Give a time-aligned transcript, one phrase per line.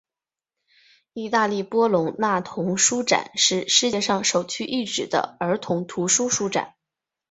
[1.13, 6.73] 意大利波隆那童书展是世界上首屈一指的儿童图书书展。